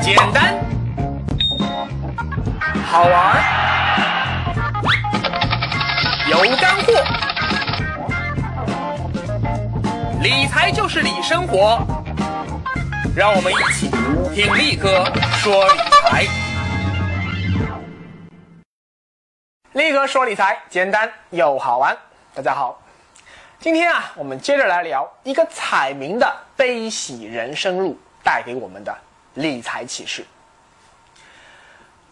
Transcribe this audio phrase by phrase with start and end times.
[0.00, 0.54] 简单，
[2.84, 3.42] 好玩，
[6.28, 6.92] 有干货。
[10.22, 11.78] 理财就是理生活，
[13.16, 13.90] 让我们一起
[14.34, 15.04] 听力哥
[15.38, 16.24] 说理财。
[19.72, 21.96] 力哥说理财，简单又好玩。
[22.34, 22.80] 大家好，
[23.58, 28.96] 今天啊，我们接着来聊一个彩民的悲喜人生路带给我们的
[29.36, 30.26] 理财启示。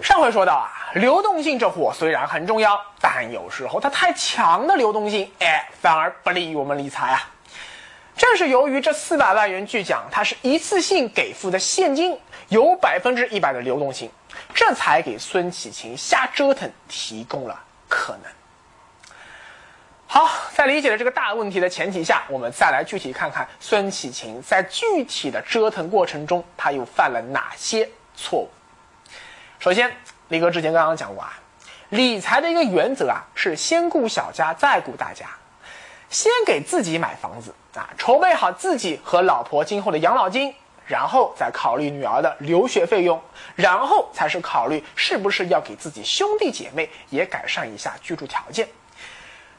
[0.01, 7.31] 上回说到啊，流动性这货虽然很重要，但有时候它太强的流动性，哎，反而不利于我们理财啊。
[8.17, 12.19] 正是由于这四百万元巨奖，它是一次性给付的现金，
[12.49, 14.11] 有百分之一百的流动性，
[14.53, 18.33] 这才给孙启琴瞎折腾提供了可能。
[20.15, 28.49] 好，在理解了这个大问题的前提下，我们再来具体看看孙启琴在具体的折腾过程中，他又犯了哪些错误。
[29.59, 29.93] 首先，
[30.29, 31.37] 李哥之前刚刚讲过啊，
[31.89, 35.27] 理财的一个原则啊，是先顾小家，再顾大家，
[36.09, 40.55] 先给自己买房子啊，筹备好自己和老婆今后的养老金，
[40.87, 43.21] 然后再考虑女儿的留学费用，
[43.57, 48.69] 然后才是考虑是不是要给自己兄弟姐妹也改善一下居住条件。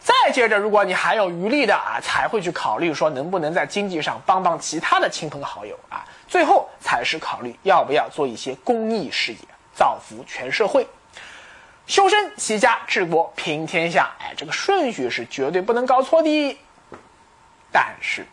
[0.06, 6.06] 再接着，如果你还有余力的啊，才会去考虑说能不能在经济上帮帮其他的亲朋好友啊。
[6.28, 9.40] 最后才是考虑要不要做一些公益事业，
[9.74, 10.88] 造福全社会。
[11.88, 16.60] 修身齐家治国平天下，哎，这个顺序是绝对不能搞错的。
[17.72, 18.24] 但是，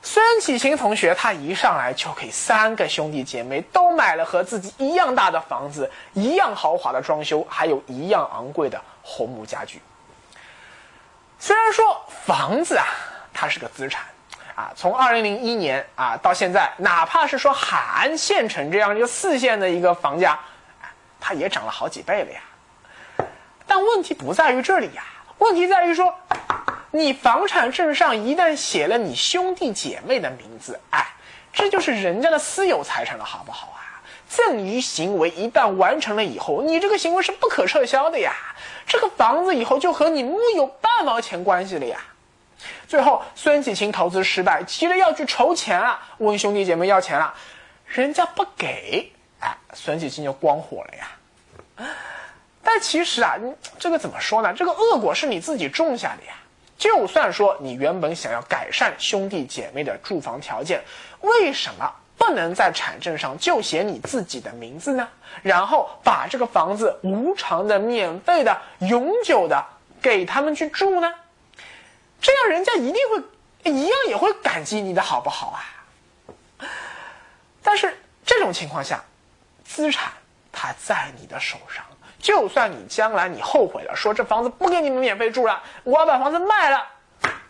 [0.00, 9.80] 孙启勤同学他一上来就给三个兄弟姐妹都买了和自己一样大的房子，一样豪华的装修，还有一样昂贵的红木家具。
[11.46, 12.86] 虽然说房子啊，
[13.34, 14.02] 它是个资产，
[14.54, 20.40] 啊，从二零零一年啊到现在，哪怕是说海安县城这样一个四线的一个房价，
[21.20, 22.40] 它也涨了好几倍了呀。
[23.66, 25.04] 但问题不在于这里呀，
[25.36, 26.18] 问题在于说，
[26.90, 31.06] 你房产证上一旦写了你兄弟姐妹的名字，哎，
[31.52, 33.83] 这就是人家的私有财产了，好不好啊？
[34.36, 38.32] 赠与行为一旦完成了以后，你这个行为是不可撤销的呀。
[38.84, 42.00] 这个房子以后就和你木有半毛钱关系了呀。
[42.88, 47.32] 最后，孙启清投资失败，急着要去筹钱啊，问兄弟姐妹要钱了，
[47.86, 51.86] 人家不给，哎，孙启清就光火了呀。
[52.62, 53.36] 但其实啊，
[53.78, 54.52] 这个怎么说呢？
[54.52, 56.34] 这个恶果是你自己种下的呀。
[56.76, 60.82] 就算说你原本想要改善兄弟姐妹的住房条件，
[61.20, 61.92] 为什么？
[62.16, 65.08] 不能在产证上就写你自己的名字呢？
[65.42, 69.62] 然后把这个房子无偿的、免费的、永久的
[70.00, 71.12] 给他们去住呢？
[72.20, 76.66] 这样人家一定会一样也会感激你的好不好啊？
[77.62, 79.02] 但是这种情况下，
[79.64, 80.12] 资产
[80.52, 81.84] 它在你的手上，
[82.18, 86.86] 就算你将来你后悔了，说这房子不给你们免费住了，我要把房子卖了，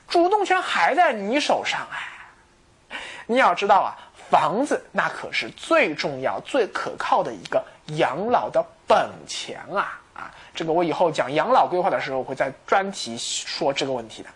[0.09, 2.97] 主动权还在你手上哎！
[3.27, 3.97] 你要知道啊。
[4.31, 7.63] 房子那可是最重要、最可靠的一个
[7.97, 10.01] 养老的本钱啊！
[10.15, 14.29] 啊，这个我以后讲养老规划的时候会在专题说这个问题的。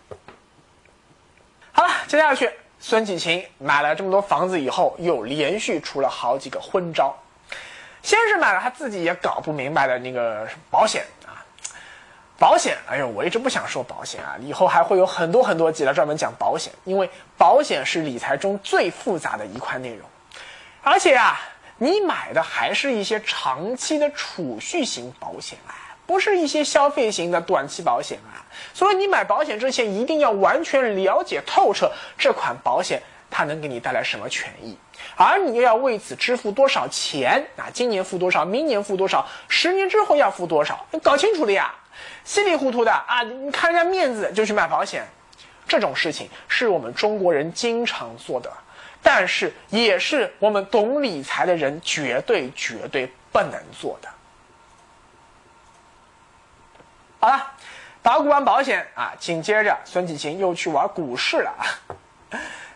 [1.71, 7.15] 好了，接下去，孙启琴买了这么多房子以后，又连续出了好几个昏招。
[8.01, 11.05] 先是买了他自己也搞不明白的那个保险。
[12.39, 20.07] 保险，哎呦，我一直不想说保险啊，以后还会有很多很多集来专门讲保险，因为保险是理财中最复杂的一块内容，
[20.81, 21.37] 而且啊，
[21.77, 28.39] 你买的还是一些长期的储蓄型保险啊，不是一些消费型的短期保险啊，
[28.73, 34.77] 所以你买保险之前一定要完全了解透彻这款保险它能给你带来什么权益，
[35.15, 37.69] 而你又要为此支付多少钱啊？
[37.71, 41.73] 今年付多少，明年付多少，十年之后要付多少，搞清楚了呀。
[42.23, 43.23] 稀里糊涂的啊！
[43.23, 45.05] 你看人家面子就去买保险，
[45.67, 48.51] 这种事情是我们中国人经常做的，
[49.01, 54.09] 但是也是我们懂理财的人绝对绝对不能做的。
[57.19, 57.51] 好了，
[58.01, 61.53] 捣鼓完保险啊，紧接着孙启琴又去玩股市了。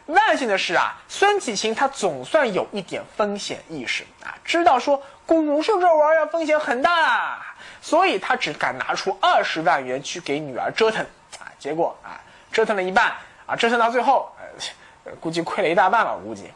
[0.08, 7.42] 万幸的是啊，孙启勤他总算有一点风险意识啊，知道说股市这玩意儿风险很大。
[7.82, 11.06] 所以他只敢拿出二十万元去给女儿折腾，
[11.38, 12.20] 啊，结果啊，
[12.50, 13.12] 折腾了一半，
[13.46, 14.32] 啊，折腾到最后，
[15.04, 16.18] 呃，估计亏了一大半了。
[16.18, 16.50] 估计，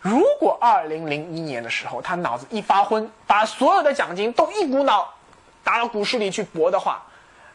[0.00, 5.08] 如果二零零一年的时候他脑子一发昏，把所有的奖金都一股脑
[5.62, 7.00] 打到股市里去搏的话，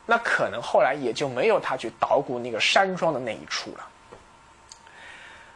[0.06, 3.86] 那可能后来也就没有他去捣鼓那个山庄的那一出了。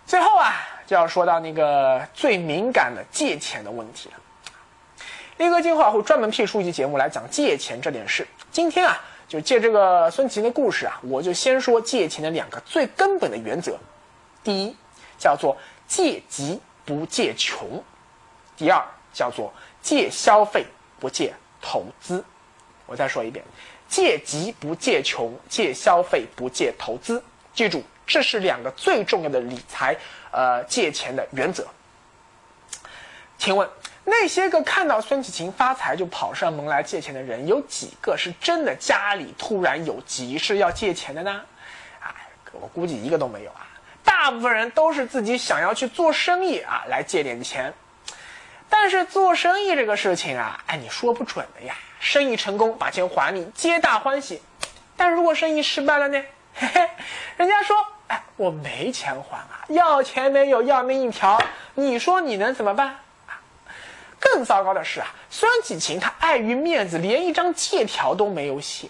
[0.06, 0.54] 最后啊，
[0.86, 4.16] 就要说到那个最敏感的借钱的问题了。
[5.38, 8.28] 力哥今后会专门辟出一期节目来讲借钱这件事。
[8.52, 13.78] 今天啊，就借这个孙琦的故事啊，我就先说借钱的两个最根本的原则。
[14.44, 14.76] 第一，
[15.18, 15.58] 叫做
[15.88, 17.82] 借急不借穷；
[18.56, 19.52] 第二，叫做
[19.82, 20.66] 借消费
[21.00, 22.24] 不借投资。
[22.86, 23.44] 我再说一遍：
[23.88, 27.24] 借急不借穷，借消费不借投资。
[27.56, 29.96] 记住，这是两个最重要的理财
[30.32, 31.68] 呃借钱的原则。
[33.38, 33.70] 请问？
[34.06, 41.42] 那些个看到孙启勤发财就跑上门来借钱的人，有几个是真的家里突然有急事要借钱的呢？
[42.02, 42.14] 啊，
[42.52, 43.66] 我估计一个都没有啊。
[44.04, 47.74] 大部分人都是自己想要去做生意啊，来借点钱。
[48.68, 51.74] 但是做生意这个事情啊，哎，你说不准的呀。
[52.02, 54.42] 生意成功把钱还你，皆大欢喜；
[54.98, 56.22] 但如果生意失败了呢？
[56.56, 56.90] 嘿嘿，
[57.38, 57.78] 人家说，
[58.08, 61.42] 哎，我没钱还啊，要钱没有，要命一条。
[61.76, 62.96] 你说你能怎么办？
[64.20, 68.90] 更糟糕的是啊，孙启勤他碍于面子，连一张借条都没有写。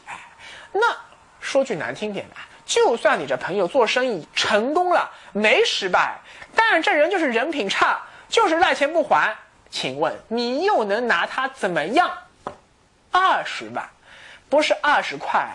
[0.71, 0.95] 那
[1.39, 6.19] 说句难听点的，就算你这朋友做生意成功了，没失败，
[6.55, 9.35] 但这人就是人品差，就是赖钱不还。
[9.69, 12.11] 请问你又能拿他怎么样？
[13.11, 13.89] 二十万，
[14.49, 15.47] 不是二十块。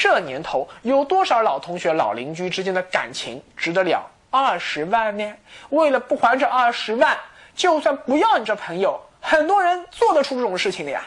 [0.00, 5.34] 这年头有多少老同学、老邻居之间的感情值得了二十万呢？
[5.68, 7.14] 为了不还这二十万。
[7.54, 11.02] 就算不要你这朋友，很多人做得出这种事情的呀。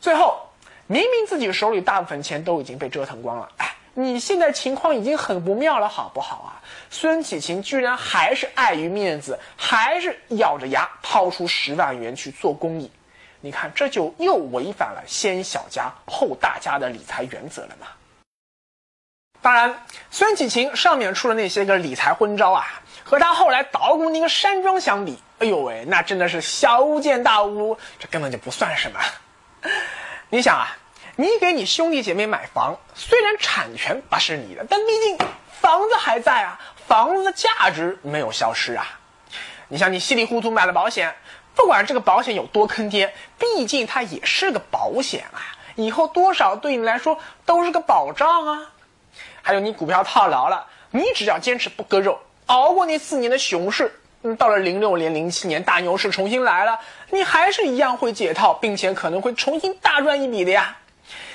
[0.00, 0.48] 最后，
[0.88, 6.58] 明明自己手里大部分钱都已经被折腾光了，哎，你现在情况已经很不妙了，好不好啊？
[6.90, 12.90] 孙启琴居然还是碍于面子，还是咬着牙掏出十万元去做公益，
[13.40, 17.86] 你看这就又违反了先小家后大家的理财原则了嘛？
[19.42, 22.64] 当然，孙启琴上面出的那些个理财昏招啊。
[23.04, 28.98] 和他后来捣鼓那个山庄相比，哎呦喂，那真的是小巫见大巫，这根本就不算什么。
[30.28, 30.76] 你想啊，
[31.14, 35.28] 你给你兄弟姐妹买房，虽然产权不是你的，但毕竟
[35.60, 36.58] 房子还在啊，
[36.88, 38.98] 房子的价值没有消失啊。
[39.68, 41.14] 你像你稀里糊涂买了保险，
[41.56, 45.40] 不管这个保险有多坑爹，毕竟它也是个保险啊，
[45.74, 48.70] 以后多少对你来说都是个保障啊。
[49.42, 52.20] 还有你股票套牢了，你只要坚持不割肉。
[52.46, 56.78] 熬过那四年的熊市，嗯，到了零六年、零七年大牛市重新来了，
[57.10, 60.76] 你还是一样会解套，并且可能会重新大赚一笔的呀。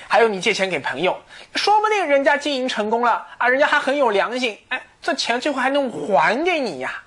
[0.07, 1.18] 还有你借钱给朋友，
[1.56, 7.01] 说不定人家经营成功了啊，人家还很有良心，哎，这钱最后还能还给你呀。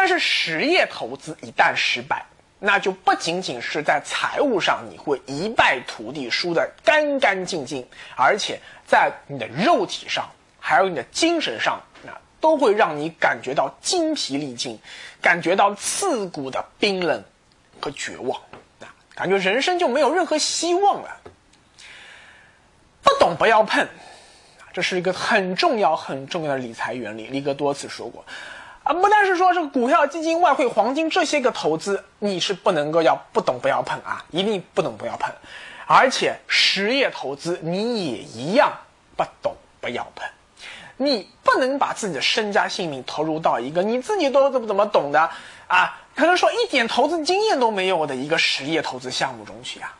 [0.00, 2.24] 但是实业投资一旦失败，
[2.58, 7.86] 那就不仅仅是在财务上你会一败涂地、输得干干净净，
[8.16, 10.26] 而且在你的肉体上。
[10.58, 14.78] 还有你的精神上，那都会让你感觉到精疲力尽，
[15.20, 17.22] 感觉到刺骨的冰冷
[17.78, 18.40] 和绝望，
[18.80, 21.20] 啊，感觉人生就没有任何希望了。
[23.02, 23.86] 不懂不要碰，
[24.72, 27.26] 这是一个很重要很重要的理财原理。
[27.26, 28.24] 李哥多次说过，
[28.92, 35.32] 不但是说这个股票、基金、外汇、黄金这些个投资，你是不能够要不懂不要碰啊，一定不懂不要碰。
[35.86, 38.72] 而且实业投资你也一样
[39.16, 40.26] 不懂不要碰。
[40.96, 45.30] 你不能把自己的身家性命投入到一个你自己都怎么怎么懂的
[45.66, 49.96] 啊，可能说一点投资经验都没有的一个实业投资项目中去啊。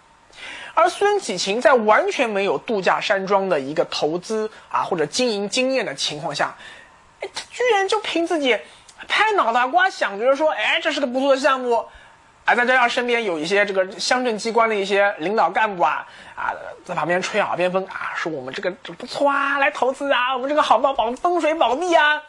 [0.74, 6.54] 而孙启琴在完全没有度假山庄的一个投资啊或者经营经验的情况下，
[7.20, 8.56] 他居然就凭自己
[9.08, 11.86] 拍脑袋瓜想着说，哎，这是个不错的项目。
[12.46, 16.04] 啊再加上身边有一些这个乡镇机关的一些领导干部啊
[16.34, 16.50] 啊，
[16.84, 22.20] 在旁边吹耳边风啊，说我们这个不错啊，来投资啊，我们这个好保保风水宝地啊，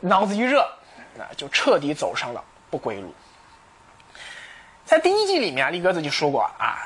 [0.00, 0.64] 脑子一热，
[1.16, 3.12] 那就彻底走上了不归路。
[4.84, 6.78] 在第一季里面，力哥自己说过啊，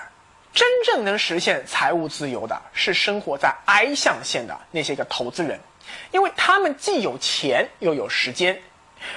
[0.54, 5.60] 真正能实现财务自由的是生活在 I 象限的那些个投资人，
[6.10, 8.62] 因为他们既有钱又有时间。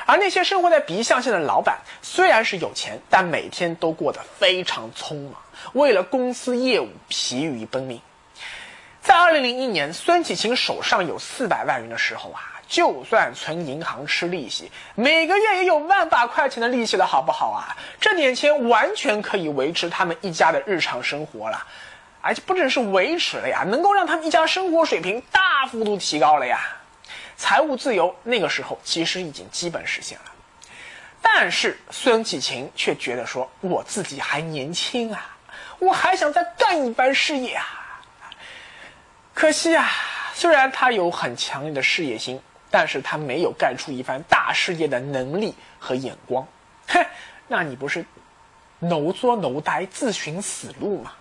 [0.07, 5.36] 而那些生活在 B 象限的老板，虽然是有钱，但每天都过得非常匆忙，
[5.74, 8.01] 为了公司业务疲于奔命。
[9.01, 17.77] 在二零零一年，孙启琴手上有四百万元的时候啊，就算存银行吃利息，每个月也有万把块钱的利息了，好不好啊？
[18.01, 21.67] 这点钱完全可以维持他们一家的日常生活了，
[22.25, 26.60] 而且不只是维持了呀，能够让他们一家生活水平大幅度提高了呀。
[27.38, 30.25] 财务自由那个时候其实已经基本实现了，
[31.22, 35.38] 但是孙启勤却觉得说我自己还年轻啊，
[35.77, 38.01] 我还想再干一番事业啊。
[39.36, 39.88] 可惜啊，
[40.34, 42.41] 虽然他有很强烈的事业心，
[42.72, 46.48] 但是他没有干出一番大事业的能力和眼光。
[46.89, 47.05] 哼，
[47.48, 48.03] 那你不是
[48.79, 51.13] 奴作奴呆，自寻死路吗？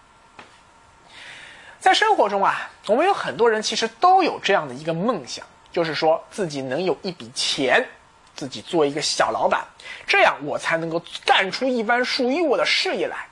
[1.85, 7.87] 在生活中啊，我们有很多人其实都有这样的一个梦想，就是说自己能有一笔钱，
[8.35, 9.63] 自己做一个小老板，
[10.07, 13.27] 这样我才能够干出一番属于我的事业来。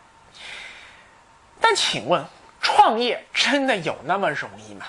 [1.63, 2.23] 但请问，
[2.61, 4.85] 创业真的有那么容易吗？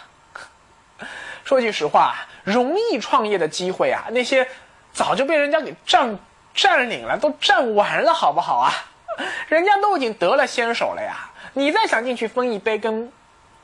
[1.46, 4.46] 说句实话，容易创业的机会啊，那些
[4.92, 6.20] 早就被人家给占
[6.54, 8.74] 占领了，都占完了，好不好啊？
[9.48, 13.10] 人家都已经得了先手了呀，你再想进去分一杯羹。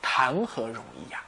[0.00, 1.20] 谈何容易呀！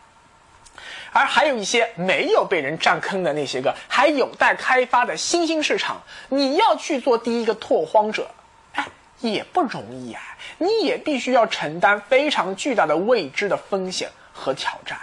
[1.13, 6.01] 而还有一些没有被人占坑的那些个还有待开发的新兴市场，
[6.31, 8.31] 你要去做第一个拓荒者，
[8.75, 8.87] 哎，
[9.21, 10.23] 也不容易啊！
[10.59, 14.99] 你也必须要承担非常巨大的未知的风险和挑战。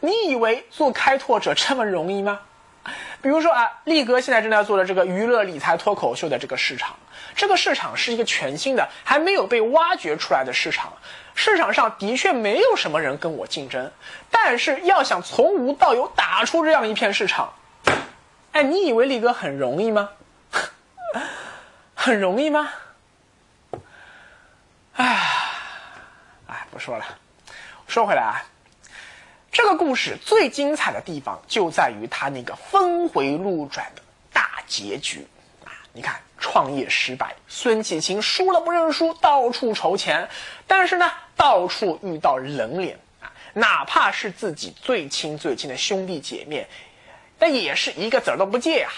[0.00, 2.40] 你以为做开拓者这么容易吗？
[3.22, 6.96] 比如说啊，力哥现在正在做的这个娱乐理财脱口秀的这个市场，
[7.34, 10.92] 这个市场是一个全新的、还没有被挖掘出来的市场。
[11.34, 13.92] 市场上的确没有什么人跟我竞争，
[14.30, 17.52] 但是要想从无到有打出这样一片市场，
[18.52, 20.08] 哎，你以为力哥很容易吗？
[21.94, 22.70] 很容易吗？
[24.96, 25.20] 哎，
[26.48, 27.04] 哎，不说了。
[27.86, 28.42] 说回来啊，
[29.58, 35.26] 这个故事最精彩的地方就在于它那个峰回路转的大结局
[35.64, 35.74] 啊！
[35.92, 36.20] 你看。
[36.40, 40.28] 创业失败，孙启清输了不认输，到处筹钱，
[40.68, 46.68] 但是呢，到处遇到冷脸啊，哪怕是自己最亲最亲的兄弟姐妹，
[47.40, 48.88] 那也是一个子儿都不借呀。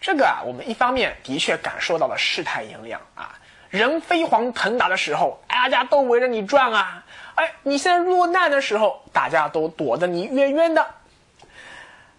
[0.00, 7.01] 这个啊，我们一方面的确感受到了世态炎凉啊，人飞黄腾达的时候，大家都围着你转啊，
[7.34, 10.86] 哎，你现在落难的时候，大家都躲得你远远的。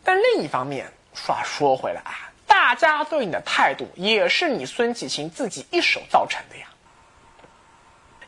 [0.03, 2.32] 但另一方面，话说回来啊。
[2.46, 6.67] 大家对你的态度也是你孙启清自己一手造成的呀。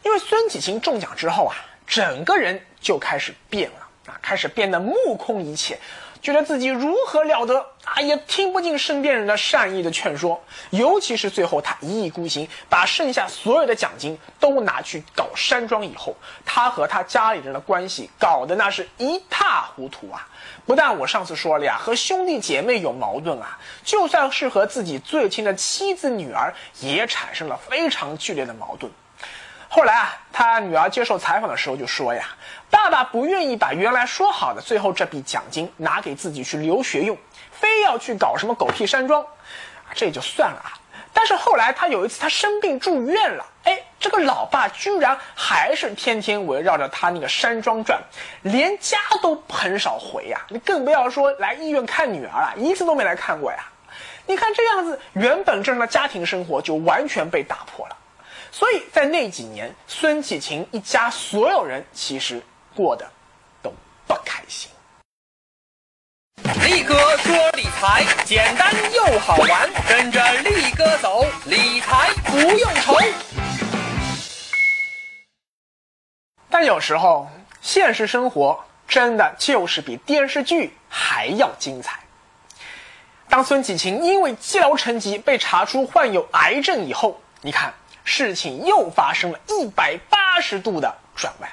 [0.04, 1.56] 因为孙启清中奖之后啊，
[1.88, 5.80] 整个人就开始变了啊，开始变得目空一切，
[6.26, 10.44] 觉得自己如何了得啊，也听不进身边人的善意的劝说。
[10.72, 20.28] 尤其是最后他一意孤行，把剩下所有的奖金都拿去搞山庄以后，他和他家里人的关系搞得那是一塌糊涂啊。
[20.66, 28.92] 不但我上次说了呀，和兄弟姐妹有矛盾啊，就算是和自己最亲的妻子、女儿，也产生了非常剧烈的矛盾。
[29.76, 32.30] 后来啊，他女儿接受采访的时候就说呀
[32.72, 37.18] ：“爸爸不愿意把原来说好的最后这笔奖金拿给自己去留学用，
[37.52, 39.26] 非要去搞什么狗屁山庄，
[39.94, 40.80] 这也就算了啊。”
[41.12, 48.02] 但是后来他有一次他生病住院了，哎，这个老爸居然还是天天围绕着他那个山庄转，
[48.44, 50.40] 连家都很少回呀。
[50.48, 53.66] 你更不要说来医院看女儿了，一次都没来看过呀。
[54.26, 57.98] 你看这样子，原本正常的家庭生活就完全被打破了。
[58.58, 62.42] 所以在那几年，孙启琴一家所有人其实
[62.74, 63.06] 过得
[63.62, 63.70] 都
[64.08, 64.72] 不开心。
[66.64, 72.96] 力哥说理财简单又好玩，跟着力哥走，理财不用愁。
[76.50, 77.28] 但有时候，
[77.60, 82.00] 现实生活真的就是比电视剧还要精彩。
[83.28, 87.74] 当孙启琴因为积劳成疾被查出患有癌症以后，你看
[88.06, 91.50] 事情又发生了一百八十度的转弯。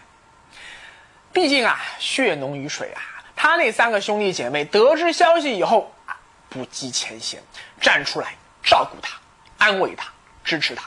[1.32, 3.02] 毕竟啊，血浓于水啊。
[3.35, 6.14] 他那三个兄弟姐妹得知消息以后啊，
[6.49, 7.42] 不计前嫌，
[7.80, 9.18] 站出来照顾他、
[9.59, 10.12] 安慰他、
[10.44, 10.85] 支持他，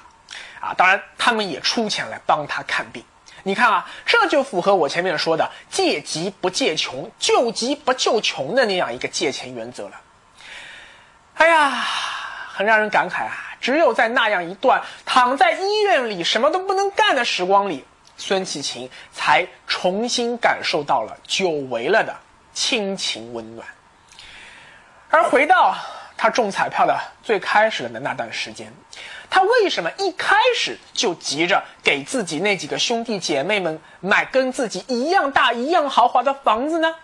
[0.61, 3.03] 啊，当然他们也出钱来帮他看病。
[3.43, 10.01] 你看啊，这就符合我前面说的“借急不借穷，救急不救穷”的那样一个借钱原则了。
[11.33, 13.54] 哎呀，很让人感慨啊！
[13.65, 17.83] 只有在那样一段躺在医院里什么都不能干的时光里，
[18.15, 22.15] 孙启琴才重新感受到了久违了的。
[22.53, 23.67] 亲情温暖，
[25.09, 25.75] 而回到
[26.15, 28.71] 他中彩票的最开始的那段时间，
[29.31, 36.95] 他为什么一开始就急着给自己那几个兄弟姐妹们买跟自己一样大、一样豪华的房子呢？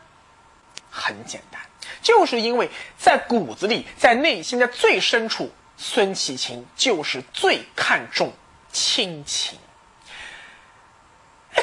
[0.92, 1.60] 很简单，
[2.04, 5.52] 就是因为在骨子里，在内心的最深处，
[5.84, 8.32] 孙启琴就是最看重
[8.72, 9.58] 亲情。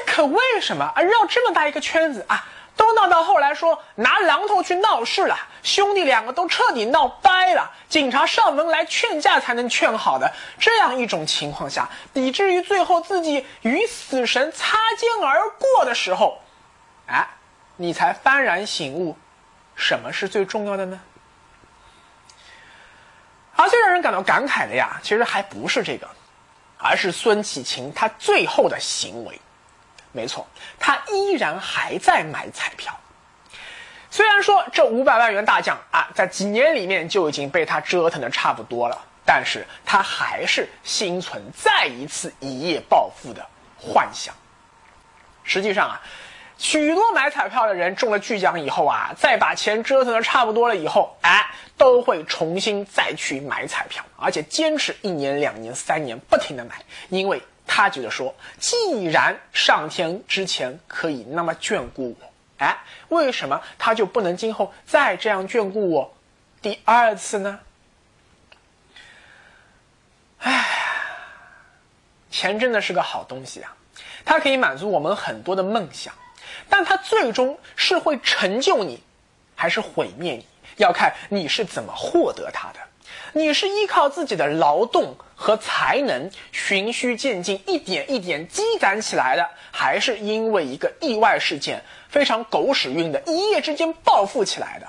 [0.04, 1.00] 可为什么啊？
[1.00, 2.44] 绕这么大一个圈子啊？
[2.74, 16.40] 都闹到后来说拿榔头去闹事了，兄弟两个都彻底闹掰了，警察上门来劝架才能劝好的这样一种情况下，以至于最后自己与死神擦肩而过的时候，
[17.06, 17.28] 哎，
[17.76, 19.16] 你才幡然醒悟，
[19.76, 21.00] 什么是最重要的呢？
[23.60, 26.08] 而最让人感到感慨的呀，其实还不是这个，
[26.78, 29.40] 而是孙启琴他最后的行为。
[30.12, 30.46] 没错，
[30.78, 32.96] 他依然还在买彩票。
[34.10, 38.96] 虽然说这五百万元大奖啊，在几年里面就已经被他折腾的差不多了，
[39.26, 43.44] 但是他还是心存再一次一夜暴富的
[43.76, 44.32] 幻想。
[45.42, 46.00] 实际上啊，
[46.58, 56.74] 许多买彩票的人中了巨奖以后啊，再把钱折腾的差不多了以后，哎，都会重新再去买彩票，而且坚持一年、两年、三年不停的买，
[57.10, 62.26] 因为他觉得说，既然上天之前可以那么眷顾我。
[62.58, 62.76] 哎，
[63.08, 66.12] 为什么他就不能今后再这样眷顾我
[66.60, 67.60] 第二次呢？
[70.40, 70.66] 哎，
[72.32, 73.76] 钱真的是个好东西啊，
[74.24, 76.12] 它可以满足我们很多的梦想，
[76.68, 79.02] 但它最终是会成就你，
[79.54, 80.46] 还是毁灭你，
[80.76, 82.80] 要看你是怎么获得它的。
[83.32, 91.82] 你是依靠自己的劳动和才能循序渐进，一点一点积攒起来的，还是因为一个意外事件？
[92.08, 94.86] 非常狗屎运的，一夜之间暴富起来的，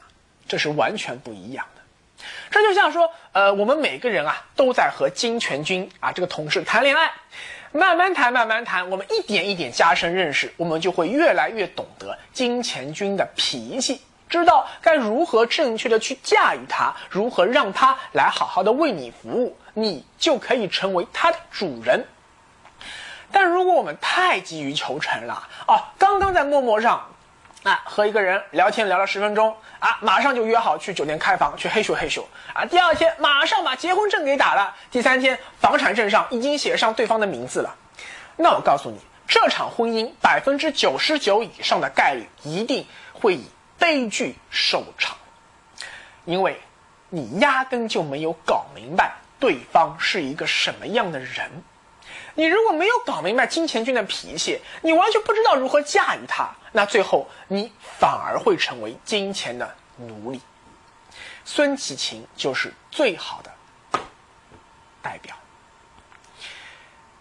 [0.00, 0.06] 啊，
[0.46, 2.24] 这是完全不一样的。
[2.48, 7.10] 这就像说，呃，我们每个人啊，都在和金泉君啊这个同事谈恋爱，
[7.72, 22.04] 慢慢谈，慢慢谈，我们一点一点加深认识，我们就会越来越懂得金钱君的脾气，知道该如何正确的去驾驭他，如何让他来好好的为你服务，你就可以成为他的主人。
[23.30, 27.06] 但如果我们太急于求成了啊，刚刚在陌陌上，
[27.62, 32.24] 啊和一个人聊天聊了十分钟啊，马上就约好去酒店开房去嘿咻嘿咻。
[32.54, 37.74] 啊，第二天马上把结婚证给打了，第三天房产证上已经写上对方的名字了，
[38.36, 38.98] 那我告诉你，
[39.28, 43.44] 这场婚姻百分之九十九以上的概率一定会以
[43.78, 45.16] 悲剧收场，
[46.24, 46.58] 因为
[47.10, 51.50] 你压根就没有搞明白对方是一个什么样的人。
[52.34, 60.40] 你如果没有搞明白金钱君的脾气，你完全不知道如何驾驭他，那最后你反而会成为金钱的奴隶。
[61.44, 64.00] 孙启琴就是最好的
[65.02, 65.34] 代表。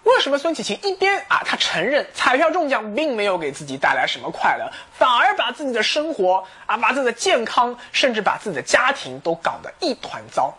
[0.04, 10.54] 为什么孙启琴一边啊，他承认彩票中奖并没有给自己带来什么快乐，反而把自己的生活啊，把自己的健康，甚至把自己的家庭都搞得一团糟？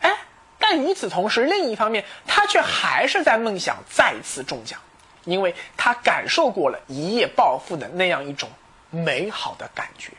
[0.00, 0.16] 哎。
[0.56, 4.80] 但与此同时，另一方面，他却还是在梦想再次中奖，
[5.24, 8.48] 因为他感受过了一夜暴富的那样一种
[8.90, 10.12] 美好的感觉，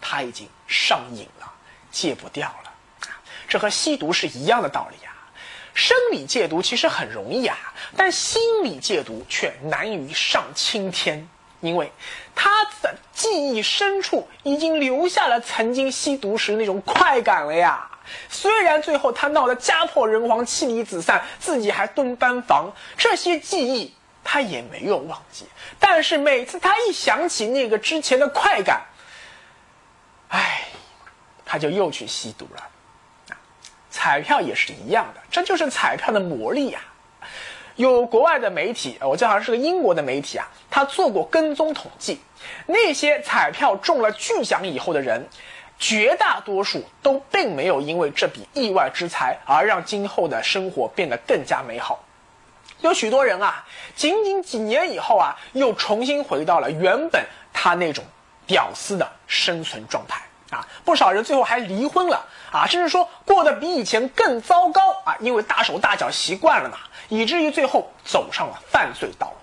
[0.00, 1.52] 他已经上瘾了，
[1.90, 2.72] 戒不掉了。
[3.48, 5.12] 这和吸毒是一样的道理啊。
[5.74, 7.56] 生理戒毒其实很容易啊，
[7.96, 11.26] 但心理戒毒却难于上青天，
[11.60, 11.90] 因为
[12.34, 17.88] 他的记忆深处已经留下了曾经吸毒时那种快感了呀。
[18.28, 23.94] 虽然最后他闹得家破人亡、妻离子散，自己还蹲班房，这些记忆
[24.32, 25.44] 他也没有忘记。
[25.78, 28.80] 但是每次他一想起那个之前的快感，
[30.30, 30.62] 唉，
[31.44, 33.36] 他就又去吸毒了。
[33.90, 36.80] 彩票也是一样的，这就是彩票的魔力呀。
[37.76, 42.18] 有国外的媒体，我记得好像是个英国的媒体啊，他做过跟踪统计，
[42.64, 45.28] 那些彩票中了巨奖以后的人。
[45.78, 51.98] 绝大多数都并没有因为这笔意外之财而让今后的生活变得更加美好，
[52.82, 53.64] 有许多人啊，
[53.96, 58.04] 仅仅几年以后啊，又重新回到了原本他那种
[58.46, 60.22] 屌丝的生存状态。
[60.50, 62.26] 啊，不少人最后还离婚了。
[62.50, 64.92] 啊，甚至说过得比以前更糟糕。
[65.04, 66.76] 啊，因为大手大脚习惯了嘛，
[67.08, 69.34] 以至于最后走上了犯罪道路。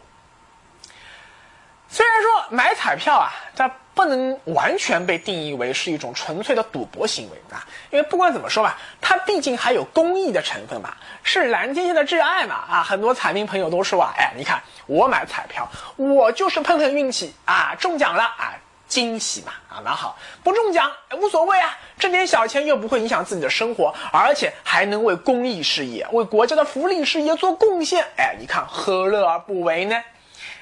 [1.90, 12.84] 虽然说买彩票啊，它不能完全被定义为是一种纯粹的赌博行为啊，因为不管怎么说吧，它毕竟还有公益的成分嘛，是蓝天下的挚爱嘛啊！
[12.84, 18.54] 很多彩民朋友都说啊，哎，你看我买彩票，我就是碰碰运气啊，中奖了啊，
[18.88, 30.02] 惊喜嘛啊，蛮好；不中奖无所谓啊，这点小钱又不会影响自己的生活，而且还能为公益事业、为国家的福利事业做贡献，哎，你看何乐而不为呢？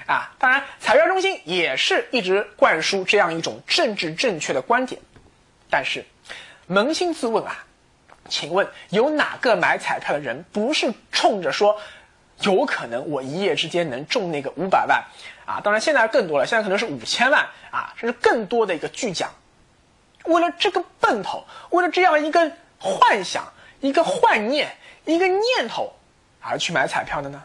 [0.05, 5.01] 啊，当然，彩票中心也是一直灌输这样一种政治正确的观点，
[5.69, 6.05] 但是，
[6.69, 7.65] 扪心自问啊，
[8.27, 11.79] 请问有哪个买彩票的人不是冲着说，
[12.41, 15.01] 有可能我一夜之间能中那个五百万
[15.45, 15.61] 啊？
[15.63, 19.29] 当然现在更多了，现在可能是五千万啊，甚至更多的一个巨奖，
[20.25, 24.75] 为了这个奔头，为了这样一个幻想、一个幻念、
[25.05, 25.93] 一个念头
[26.41, 27.43] 而去买彩票的呢？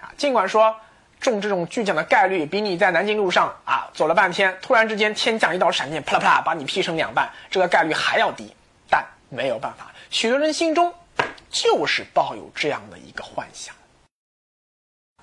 [0.00, 0.76] 啊，尽管说。
[1.24, 8.54] 中这种巨奖的概率比你在南京路上啊走了半天，突然之间天降一道闪电，啪啦啪啦把你劈成两半，这个概率还要低。
[8.90, 10.92] 但没有办法，许多人心中
[11.48, 13.74] 就是抱有这样的一个幻想。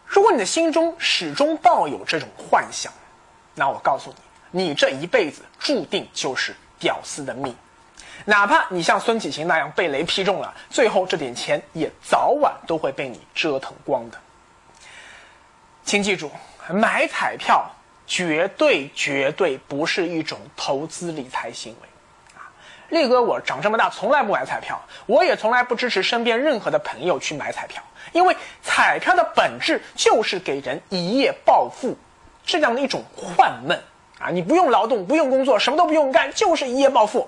[0.03, 2.91] 如果你的心中始终抱有这种幻想，
[3.53, 4.11] 那我告诉
[4.49, 7.55] 你，你这一辈子注定就是屌丝的命。
[8.25, 14.17] 哪怕你像孙启琴那样被雷劈中了，最后这点钱也早晚都会被你折腾光的。
[15.83, 16.31] 请记住，
[16.69, 17.69] 买彩票
[18.07, 21.87] 绝对绝对不是一种投资理财行为。
[22.35, 22.47] 啊，
[22.89, 31.97] 力哥，我长这么大从来不买彩票，我也从来不支持身边任何的朋友去买彩票，因为彩票的本质就是给人一夜暴富
[32.45, 33.77] 这样的一种幻梦
[34.19, 34.29] 啊！
[34.29, 37.27] 你不用劳动，不用工作，什么都不用干，就是一夜暴富。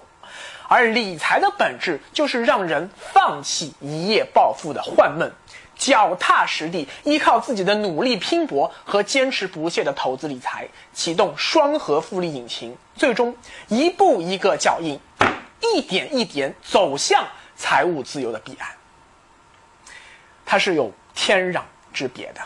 [0.70, 5.32] 而理财的本质就是让人放弃一夜暴富的幻梦，
[5.84, 13.36] 脚踏实地，依靠自己的努力拼搏和坚持不懈的投资理财，启动双核复利引擎，最终
[13.68, 14.98] 一步一个脚印，
[15.60, 18.70] 一点一点走向财务自由的彼岸。
[20.46, 22.40] 它是有天壤之别的。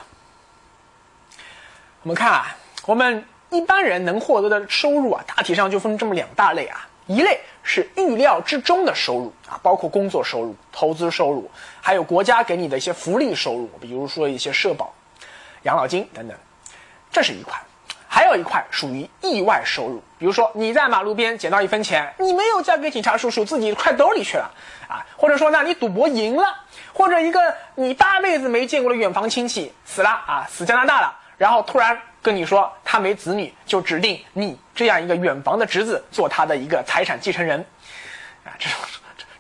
[2.02, 6.88] 我们看啊，我们一般人能获得的收入啊，大体上就分这么两大类啊。
[7.06, 11.52] 一类是预料之中的收入啊，包括工作收入、投资收入，
[11.82, 14.94] 还有国家给你的一些福利收入，比如说一些社保、
[15.64, 16.38] 养老金等等，
[17.12, 17.60] 这是一块。
[18.08, 24.50] 还有一块属于意外收入，比如说你在马路边捡到一分钱，你没有交给警察叔叔，自己揣兜里去了
[24.88, 26.46] 啊，或者说呢你赌博赢了，
[26.94, 32.00] 或者一个你八辈子没见过的远房亲戚死了啊，死加拿大了，然后突然。
[32.28, 37.66] 跟你说他没子女，就指定你这样一个远房的侄子做他的一个财产继承人，
[38.44, 38.78] 啊，这种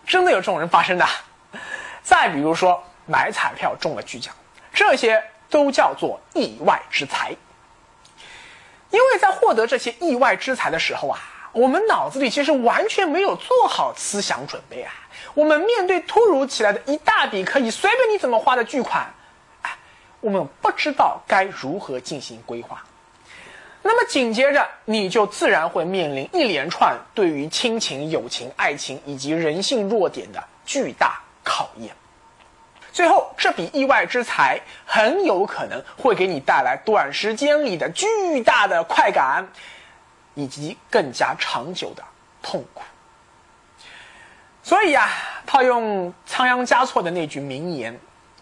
[0.05, 1.05] 真的有这种人发生的。
[2.01, 4.33] 再比如说买彩票中了巨奖，
[4.73, 7.35] 这些都叫做意外之财。
[8.89, 11.19] 因为在获得这些意外之财的时候啊，
[11.51, 14.93] 我们脑子里其实完全没有做好思想准备啊。
[15.33, 19.13] 我们面对突如其来的一大笔可以随便你怎么花的巨款。
[20.27, 22.83] 我们不知道该如何进行规划，
[23.81, 31.95] 那么紧接着你就自然会面临一连串对于亲情、友情、爱情以及人性弱点的巨大考验。
[32.91, 39.47] 最后，这笔意外之财很有可能会给你带来短时间里的巨大的快感，
[40.33, 42.03] 以及更加长久的
[42.41, 42.83] 痛苦。
[44.61, 45.07] 所以啊，
[45.45, 47.97] 套用仓央嘉措的那句名言：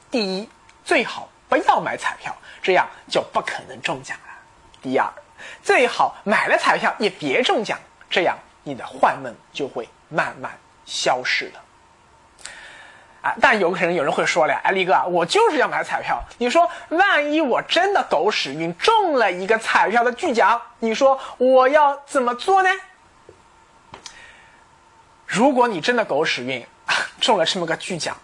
[0.09, 0.49] 第一，
[0.83, 1.29] 最好。
[1.59, 4.33] 不要买彩票，这样就不可能中奖了。
[4.81, 5.07] 第二，
[5.63, 10.51] 最好买了彩票也别中奖，这样你的幻梦就会慢慢
[10.85, 11.61] 消失了。
[13.21, 16.21] 啊，但有可能有人会说了，哎，力哥，我就是要买彩票。
[16.37, 22.69] 你说，万一我真的狗屎运中了一个彩票的巨奖，你说我要怎么做呢？
[25.25, 26.63] 如果你真的狗屎运
[27.19, 28.15] 中了这么个巨奖，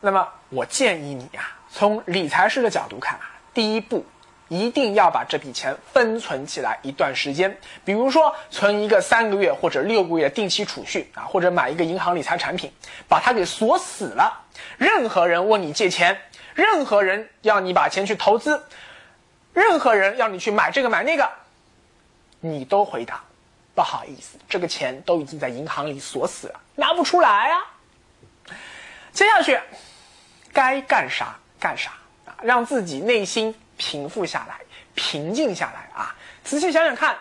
[0.00, 1.52] 那么我建议你呀。
[1.78, 4.04] 从理财师的角度看啊，第一步
[4.48, 12.72] 一定要把这笔钱分存起来一段时间，比如说存一个三个月或者六个月定期储蓄啊，或者买一个银行理财产品，
[13.06, 14.44] 把它给锁死了。
[14.76, 16.20] 任何人问你借钱，
[16.52, 18.60] 任何人要你把钱去投资，
[19.52, 21.30] 任何人要你去买这个买那个，
[22.40, 23.22] 你都回答
[23.76, 27.62] 不好意思，这个钱都已经在银行里锁死了，拿不出来啊。
[29.12, 29.60] 接下去
[30.52, 31.37] 该干啥？
[31.58, 31.90] 干啥
[32.24, 32.34] 啊？
[32.42, 34.58] 让自己内心平复下来，
[34.94, 36.14] 平静下来啊！
[36.44, 37.16] 仔细想想看，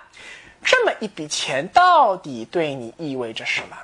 [0.63, 3.78] 这么一笔钱到底对你意味着什么？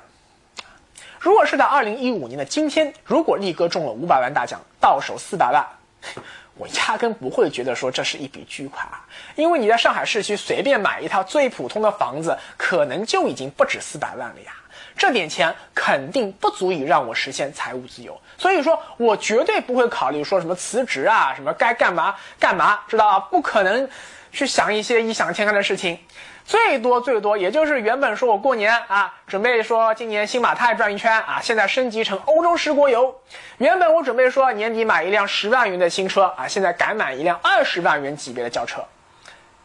[1.18, 5.66] 如果是在二零一五年的今天，如果力哥中了五百万大奖，到手四百万，
[6.56, 9.04] 我压根不会觉得说这是一笔巨款啊！
[9.34, 14.52] 因为你在上海市区随便买一套最普通的房子，可能就已经不止四百万了呀。
[14.96, 23.26] 这点钱肯定不足以让我实现财务自由，所以说我绝对不会考虑说什么辞职啊，什么该干嘛干嘛，知道吧？
[23.30, 23.88] 不可能
[24.30, 25.98] 去想一些异想天开的事情，
[26.44, 33.18] 最多最多也就是原本说我过年啊，准备说今年新马泰转一圈啊，现在升级成欧洲十国游。
[33.56, 38.84] 原本我准备说年底买一辆十万元的新车啊，现在改买一辆二十万元级别的轿车，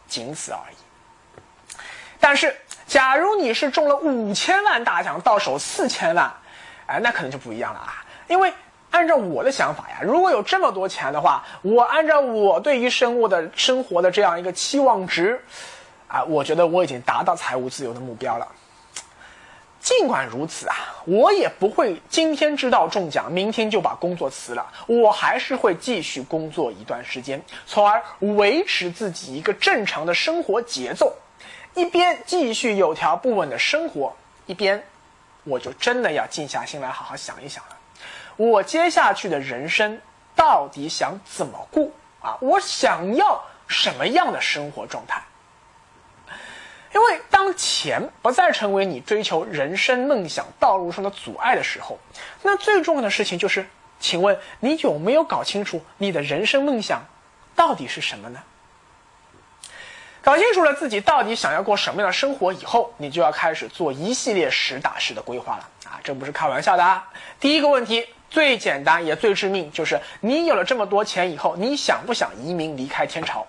[0.07, 1.77] 仅此而已。
[2.17, 2.55] 但是。
[2.87, 6.33] 假如你是中了五千万大奖，到手四千万，
[6.87, 8.03] 哎，那可能就不一样了啊！
[8.27, 8.51] 因为
[8.91, 15.39] 按照我的想法呀，如果有这么多钱的话，我按照我对于生物的生活的这样一个期望值，
[16.07, 18.47] 啊，我觉得我已经达到财务自由的目标了。
[19.79, 20.75] 尽管如此啊，
[21.05, 31.15] 我也不会今天知道中奖，明天就把工作辞了，我还是会继续工作一段时间，从而维持自己一个正常的生活节奏，
[31.75, 34.13] 一边继续有条不紊的生活，
[34.47, 34.83] 一边
[35.45, 37.77] 我就真的要静下心来好好想一想了，
[38.39, 39.99] 我接下去的人生
[40.33, 42.37] 到底想怎么过啊？
[42.39, 45.21] 我想要什么样的生活状态？
[46.95, 51.99] 因为当钱不再成为你追求人生梦想道路上的阻碍的时候，
[52.41, 53.67] 那最重要的事情就是，
[53.99, 57.01] 请问你有没有搞清楚你的人生梦想
[57.57, 58.41] 到底是什么呢？
[60.21, 65.99] 搞清楚了自己到底想要过什么样的生活以后，你就要开始做一系列实打实的规划了啊！
[66.05, 67.09] 这不是开玩笑的啊！
[67.37, 73.45] 第一个问题最简单也最致命，就是你有了这么多钱以后，你想不想移民离开天朝？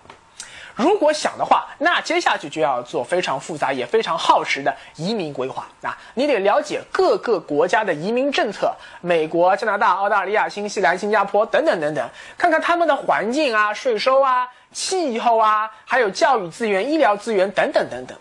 [0.76, 5.98] 如果想的话，那接下去就要做非常复杂也非常耗时的移民规划啊！
[6.14, 18.16] 你得了解各个国家的移民政策，美国、加拿大、澳大利亚、新西兰、新加坡等等等等，看看他们的环境啊、税收啊、气候啊，还有教育资源、医疗资源等等等等。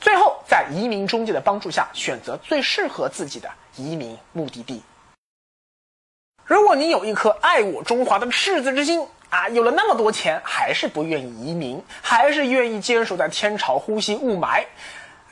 [0.00, 4.80] 最后，在移民中介的帮助下，选择最适合自己的移民目的地。
[6.50, 9.06] 如果你有一颗爱我中华的赤子之心。
[9.30, 14.64] 啊，有了那么多钱，还是不愿意移民，还是愿意坚守在天朝呼吸雾霾，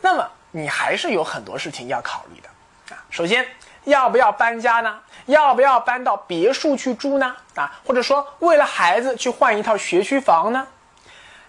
[0.01, 3.05] 那么你还是有很多事情要考虑的啊。
[3.11, 3.45] 首先，
[3.83, 5.01] 要不要搬家呢？
[5.27, 7.35] 要不要搬到别墅去住呢？
[7.57, 10.65] 啊，或者说为了孩子去换一套学区房呢？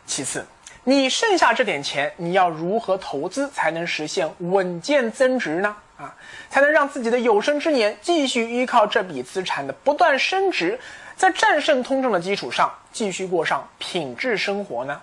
[0.07, 0.43] 其次，
[0.83, 5.75] 你剩下这点钱，你要如何投资才能实现稳健增值呢？
[5.99, 6.15] 啊，
[6.49, 10.79] 才能让自己的有生之年继续依靠这笔资产的不断升值。
[11.17, 15.01] 在战胜通胀的基础上，继续过上品质生活呢？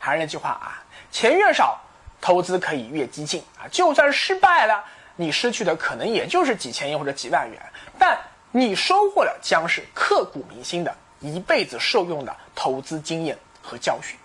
[0.00, 1.80] 还是那句话啊，钱越少，
[2.20, 3.70] 投资可以越激进啊。
[3.70, 7.62] 就算失败了，你失去的可能也就是几千元或者几万元，
[7.96, 8.18] 但
[8.50, 14.18] 你收获的将是刻骨铭心的、一辈子受用的投资经验和教训。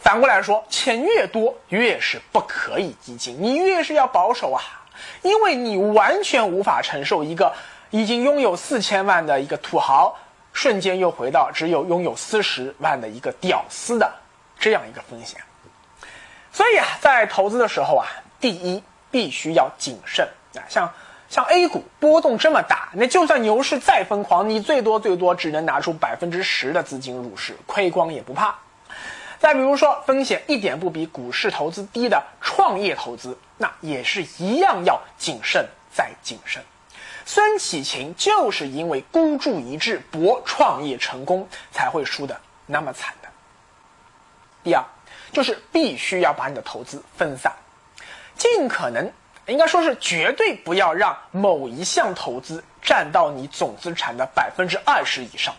[0.00, 4.62] 反过来说，钱越多，越是不可以激进，你越是要保守啊，
[5.22, 7.52] 因为你完全无法承受一个。
[7.90, 10.14] 已经拥有四千万的一个土豪，
[10.52, 14.12] 瞬间又回到只有拥有四十万的一个屌丝的
[14.58, 15.40] 这样一个风险。
[16.52, 18.06] 所以啊，在投资的时候啊，
[18.38, 20.60] 第一必须要谨慎啊。
[20.68, 20.92] 像
[21.30, 28.54] 像 A 股波动这么大，那就算牛市再疯狂，你最多最多只能拿出百分之十的资金入市，亏光也不怕。
[29.38, 36.62] 再比如说，风险一点不比股市投资低的创业投资，那也是一样要谨慎再谨慎。
[37.24, 43.28] 孙启勤就是因为孤注一掷博创业成功，才会输的那么惨的。
[44.64, 44.82] 第二，
[45.30, 47.52] 就是必须要把你的投资分散，
[48.34, 49.12] 尽可能，
[49.46, 55.54] 应该说是绝对不要让某一项投资占到你总资产的百分之二十以上。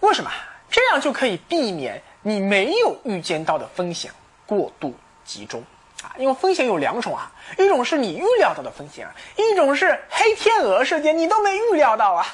[0.00, 0.30] 为什么？
[0.68, 4.10] 这样就可以避免你没有预见到的风险
[4.46, 4.92] 过度
[5.24, 5.62] 集中
[6.02, 6.10] 啊。
[6.18, 12.26] 因为风险有两种啊，一种是你预料到的风险，一种是黑天鹅事件你都没预料到啊。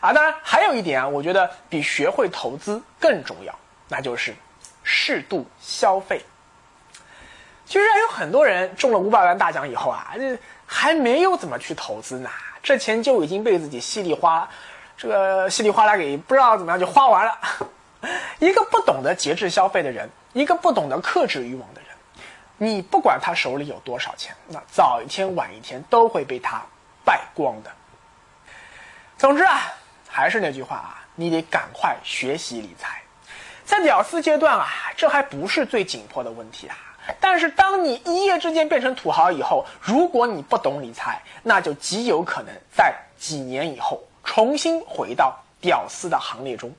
[0.00, 3.54] 啊，当然还有一点啊，我觉得比学会投资更重要，
[3.86, 4.34] 那就是
[4.82, 6.24] 适度消费。
[7.66, 12.30] 其实还有很多人中了五百万大奖以后啊，这还没有怎么去投资呢，
[12.62, 14.48] 这钱就已经被自己稀里哗，
[14.96, 17.38] 这个稀里哗啦给不知道怎么样就花完了。
[18.38, 21.90] 一个不懂得节制消费的人，一个不懂得克制欲望的人。
[22.56, 26.62] 你不管他手里有多少钱，那早一天晚一天都会被他
[27.04, 27.70] 败光的。
[29.18, 29.72] 总之啊，
[30.08, 33.02] 还是那句话啊，你得赶快学习理财。
[33.64, 36.76] 在屌丝阶段啊，这还不是最紧迫的问题啊。
[37.20, 46.72] 但是当你一夜之间变成土豪以后，如果你不懂理财，那就极有可能在几年以后重新回到屌丝的行列中。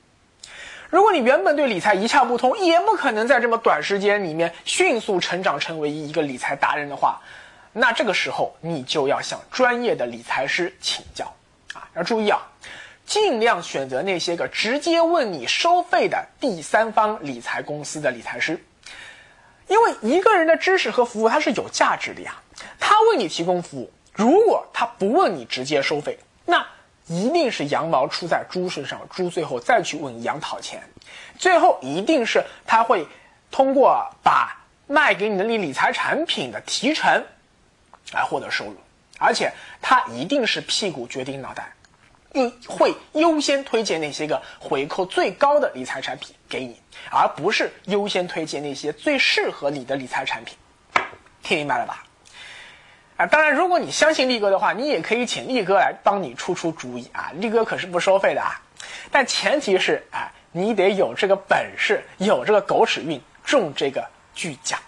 [0.88, 7.20] 如果你原本对理财一窍不通，也不可能在这么短时间里面迅速成长成为一个理财达人的话，
[7.72, 11.24] 那这个时候你就要向专业的理财师请教
[11.74, 11.88] 啊！
[11.96, 12.40] 要注意啊，
[13.04, 18.62] 尽量选择那些个直接问你收费的第三方理财公司的理财师，
[19.66, 22.36] 因为一个人的知识和服务它是有价值的呀，
[22.78, 26.16] 他为你提供服务，如果他不问你直接收费，
[27.06, 30.82] 一定是羊毛出在猪身上，猪最后再去问羊讨钱，
[31.38, 33.06] 最后一定是他会
[33.50, 37.24] 通过把卖给你的理理财产品的提成
[38.12, 38.76] 来获得收入，
[39.18, 41.72] 而且他一定是屁股决定脑袋，
[42.32, 50.56] 优会优先推荐那些个回扣最高的理财产品给你，而不是优先推荐那些最适合你的理财产品，
[51.42, 52.05] 听明白了吧？
[53.16, 58.60] 啊，当然，如果你相信力哥的话，你也可以请力哥来帮你出出主意啊，力哥可是不收费的啊。
[59.10, 64.78] 但前提是，啊，你得有这个本事，有这个狗屎运，中这个巨奖。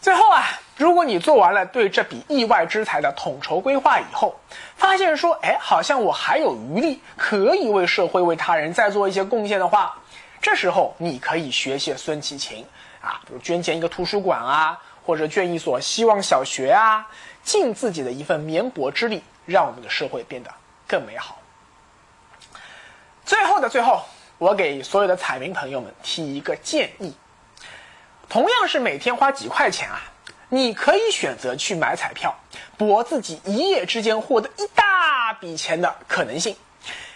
[0.00, 0.44] 最后啊，
[0.76, 4.38] 如果你做完了对这笔意外之财的统筹规划以后，
[4.76, 9.96] 发现说，哎，好像我还有余力，可以为社会、为他人再做一些贡献的话，
[10.40, 12.64] 这时候你可以学学孙其勤
[13.00, 14.80] 啊，比如捐建一个图书馆啊。
[15.06, 17.06] 或者捐一所希望小学啊，
[17.44, 20.52] 尽自己的一份绵薄之力，让我们的社会变得
[20.88, 21.38] 更美好。
[23.24, 24.02] 最后的最后，
[24.38, 27.14] 我给所有的彩民朋友们提一个建议：
[28.28, 30.02] 同样是每天花几块钱啊，
[30.48, 32.34] 你可以选择去买彩票，
[32.76, 36.52] 博自己一夜之间获得一大笔钱的可能性；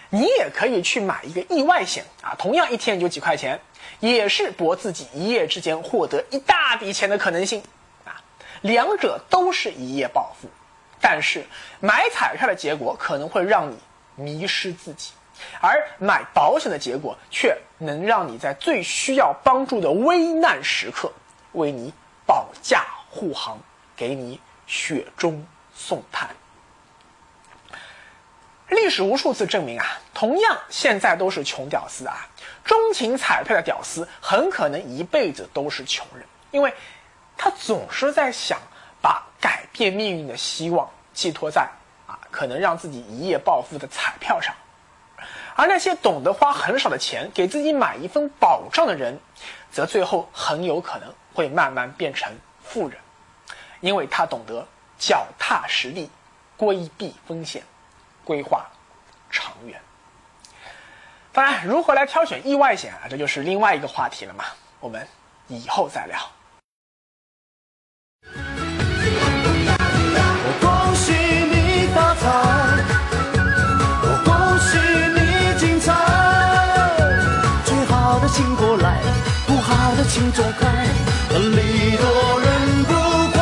[0.09, 3.59] 你也可以去买一个意外险啊，同样一天就几块钱，
[3.99, 7.61] 也是博自己一夜之间获得一大笔钱的可能性。
[8.61, 10.47] 两者都是一夜暴富，
[10.99, 11.43] 但是
[11.79, 13.77] 买彩票的结果可能会让你
[14.15, 15.13] 迷失自己，
[15.59, 21.11] 而买保险的结果却能让你在最需要帮助的危难时刻
[21.53, 21.91] 为你
[22.27, 23.57] 保驾护航，
[23.95, 25.43] 给你雪中
[25.73, 26.29] 送炭。
[28.67, 32.29] 历史无数次证明啊，同样现在都是穷屌丝啊，
[32.63, 36.71] 钟情彩票的屌丝很可能一辈子都是穷人，因为。
[37.43, 38.59] 他总是在想
[39.01, 41.67] 把改变命运的希望寄托在
[42.05, 44.53] 啊，可能让自己一夜暴富的彩票上，
[45.55, 49.19] 而那些懂得花很少的钱给自己买一份保障的人，
[49.71, 52.31] 则最后很有可能会慢慢变成
[52.63, 52.99] 富人，
[53.79, 54.67] 因为他懂得
[54.99, 56.11] 脚踏实地，
[56.57, 57.63] 规避风险，
[58.23, 58.67] 规划
[59.31, 59.81] 长远。
[61.31, 64.45] 当然，如何来挑选意外险啊，这就是另外一个话题了嘛，
[64.79, 65.07] 我们
[65.47, 66.19] 以后再聊。
[72.21, 72.27] 彩
[74.03, 74.29] 我恭
[74.67, 74.69] 喜
[75.15, 75.19] 你
[75.59, 75.89] 精彩
[77.65, 79.01] 最好的请过来
[79.47, 80.61] 不好的请走开
[81.33, 82.05] 礼多
[82.45, 82.47] 人
[82.83, 82.93] 不
[83.33, 83.39] 怪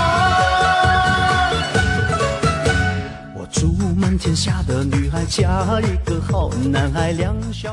[3.35, 7.67] 我祝满天下的女孩嫁一个好男孩两小